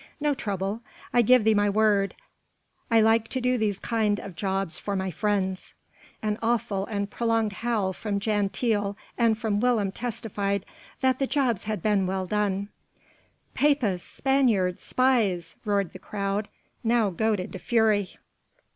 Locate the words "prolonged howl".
7.07-7.93